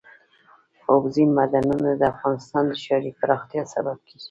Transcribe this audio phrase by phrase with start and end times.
[0.91, 4.19] اوبزین معدنونه د افغانستان د ښاري پراختیا سبب کېږي.